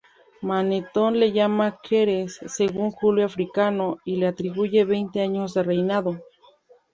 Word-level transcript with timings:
Manetón 0.41 1.19
le 1.19 1.31
llama 1.31 1.79
Keres, 1.83 2.39
según 2.47 2.89
Julio 2.89 3.23
Africano, 3.23 3.99
y 4.03 4.15
le 4.15 4.25
atribuye 4.25 4.83
veinte 4.83 5.21
años 5.21 5.53
de 5.53 5.61
reinado. 5.61 6.19